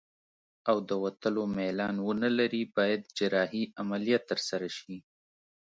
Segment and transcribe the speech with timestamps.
[0.69, 4.97] او د وتلو میلان ونلري باید جراحي عملیه ترسره شي.